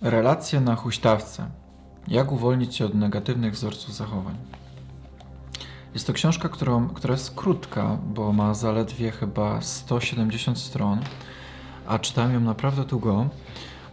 [0.00, 1.46] Relacje na huśtawce.
[2.08, 4.36] Jak uwolnić się od negatywnych wzorców zachowań?
[5.94, 11.00] Jest to książka, którą, która jest krótka, bo ma zaledwie chyba 170 stron,
[11.86, 13.28] a czytałem ją naprawdę długo,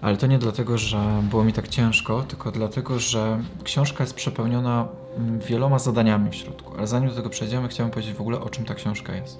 [0.01, 4.87] ale to nie dlatego, że było mi tak ciężko, tylko dlatego, że książka jest przepełniona
[5.17, 6.73] mm, wieloma zadaniami w środku.
[6.77, 9.39] Ale zanim do tego przejdziemy, chciałem powiedzieć w ogóle, o czym ta książka jest.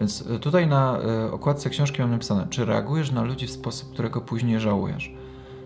[0.00, 3.92] Więc e, tutaj na e, okładce książki mam napisane, czy reagujesz na ludzi w sposób,
[3.92, 5.19] którego później żałujesz?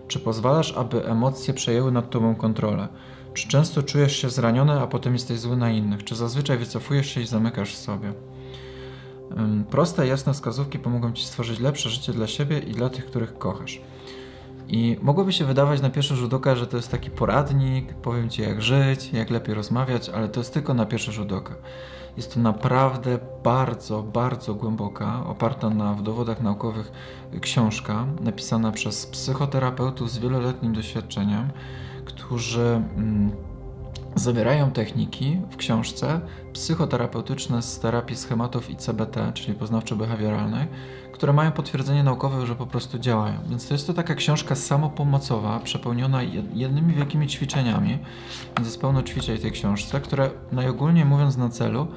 [0.07, 2.87] Czy pozwalasz, aby emocje przejęły nad tobą kontrolę?
[3.33, 6.03] Czy często czujesz się zraniony, a potem jesteś zły na innych?
[6.03, 8.13] Czy zazwyczaj wycofujesz się i zamykasz w sobie?
[9.69, 13.81] Proste, jasne wskazówki pomogą ci stworzyć lepsze życie dla siebie i dla tych, których kochasz.
[14.67, 18.41] I mogłoby się wydawać na pierwszy rzut oka, że to jest taki poradnik, powiem ci
[18.41, 21.55] jak żyć, jak lepiej rozmawiać, ale to jest tylko na pierwszy rzut oka.
[22.17, 26.91] Jest to naprawdę bardzo, bardzo głęboka, oparta na w dowodach naukowych
[27.41, 31.49] książka, napisana przez psychoterapeutów z wieloletnim doświadczeniem,
[32.05, 33.31] którzy mm,
[34.15, 36.21] zawierają techniki w książce
[36.53, 40.65] psychoterapeutyczne z terapii schematów i CBT, czyli poznawczo-behawioralnej,
[41.11, 43.39] które mają potwierdzenie naukowe, że po prostu działają.
[43.49, 47.99] Więc to jest to taka książka samopomocowa, przepełniona jednymi wielkimi ćwiczeniami,
[48.57, 51.87] więc jest pełno ćwiczeń w tej książce, które najogólniej mówiąc na celu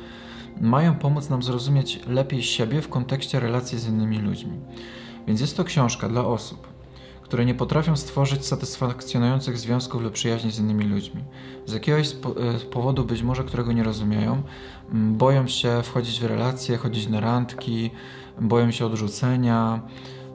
[0.61, 4.53] mają pomóc nam zrozumieć lepiej siebie w kontekście relacji z innymi ludźmi.
[5.27, 6.78] Więc jest to książka dla osób,
[7.29, 11.25] które nie potrafią stworzyć satysfakcjonujących związków lub przyjaźni z innymi ludźmi.
[11.67, 12.15] Z jakiegoś e,
[12.71, 14.43] powodu, być może którego nie rozumieją,
[14.93, 17.91] boją się wchodzić w relacje, chodzić na randki,
[18.41, 19.81] boją się odrzucenia,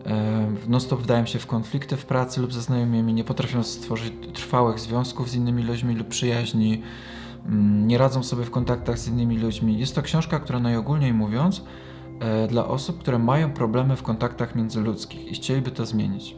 [0.05, 4.79] e, non-stop wdają się w konflikty w pracy lub ze znajomymi, nie potrafią stworzyć trwałych
[4.79, 6.81] związków z innymi ludźmi lub przyjaźni,
[7.85, 9.79] nie radzą sobie w kontaktach z innymi ludźmi.
[9.79, 11.61] Jest to książka, która najogólniej mówiąc,
[12.49, 16.35] dla osób, które mają problemy w kontaktach międzyludzkich i chcieliby to zmienić.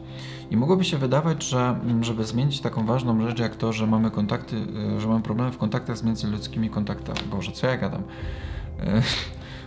[0.51, 4.55] I mogłoby się wydawać, że żeby zmienić taką ważną rzecz jak to, że mamy kontakty,
[4.95, 8.03] e, że mamy problemy w kontaktach z międzyludzkimi kontaktami, Boże, co ja gadam?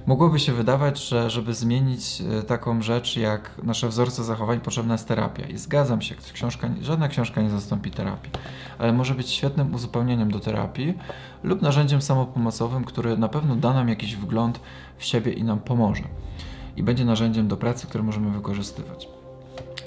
[0.09, 5.09] Mogłoby się wydawać, że żeby zmienić e, taką rzecz jak nasze wzorce zachowań, potrzebna jest
[5.09, 5.47] terapia.
[5.47, 8.31] I zgadzam się, książka, żadna książka nie zastąpi terapii,
[8.79, 10.95] ale może być świetnym uzupełnieniem do terapii
[11.43, 14.61] lub narzędziem samopomocowym, który na pewno da nam jakiś wgląd
[14.99, 16.05] w siebie i nam pomoże.
[16.77, 19.09] I będzie narzędziem do pracy, które możemy wykorzystywać.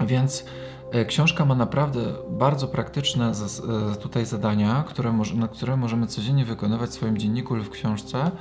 [0.08, 0.46] Więc
[0.92, 6.90] e, Książka ma naprawdę bardzo praktyczne e, tutaj zadania, które, na które możemy codziennie wykonywać
[6.90, 8.32] w swoim dzienniku lub w książce,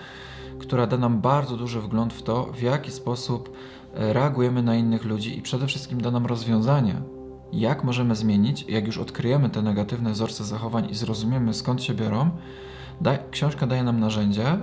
[0.60, 3.56] która da nam bardzo duży wgląd w to, w jaki sposób
[3.94, 6.94] e, reagujemy na innych ludzi i przede wszystkim da nam rozwiązanie,
[7.53, 12.31] jak możemy zmienić, jak już odkryjemy te negatywne wzorce zachowań i zrozumiemy skąd się biorą.
[13.00, 14.54] Da, książka daje nam narzędzie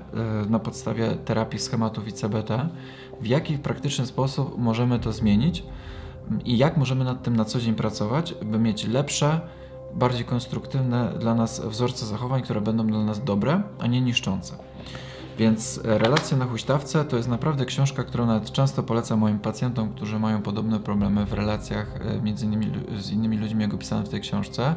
[0.46, 2.70] y, na podstawie terapii schematów i CBT,
[3.22, 5.64] w jaki praktyczny sposób możemy to zmienić
[6.46, 9.42] i jak możemy nad tym na co dzień pracować, by mieć lepsze,
[9.94, 14.58] bardziej konstruktywne dla nas wzorce zachowań, które będą dla nas dobre, a nie niszczące.
[15.38, 19.94] Więc e, Relacje na huśtawce to jest naprawdę książka, którą nawet często polecam moim pacjentom,
[19.94, 24.10] którzy mają podobne problemy w relacjach e, między innymi z innymi ludźmi, jak opisane w
[24.10, 24.76] tej książce.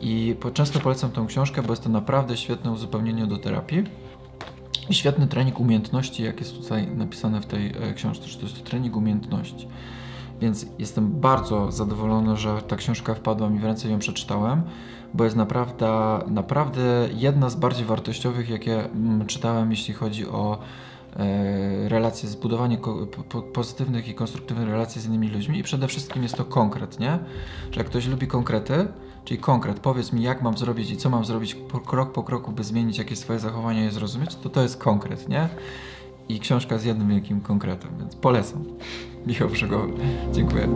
[0.00, 3.84] I często polecam tą książkę, bo jest to naprawdę świetne uzupełnienie do terapii
[4.88, 8.58] i świetny trening umiejętności, jak jest tutaj napisane w tej e, książce, że to jest
[8.58, 9.68] to trening umiejętności.
[10.40, 14.62] Więc jestem bardzo zadowolony, że ta książka wpadła mi w ręce i ją przeczytałem,
[15.14, 20.58] bo jest naprawdę, naprawdę jedna z bardziej wartościowych, jakie mm, czytałem, jeśli chodzi o
[21.16, 22.78] e, relacje, zbudowanie
[23.52, 27.18] pozytywnych i konstruktywnych relacji z innymi ludźmi i przede wszystkim jest to konkret, nie?
[27.70, 28.88] Że jak ktoś lubi konkrety,
[29.24, 31.56] czyli konkret, powiedz mi jak mam zrobić i co mam zrobić
[31.86, 35.48] krok po kroku, by zmienić jakieś swoje zachowania i zrozumieć, to to jest konkret, nie?
[36.28, 38.64] I książka z jednym wielkim konkretem, więc polecam.
[39.26, 39.92] Michał Brzegowy.
[40.32, 40.68] Dziękuję.